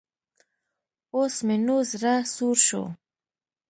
[1.15, 2.83] اوس مې نو زړۀ سوړ شو.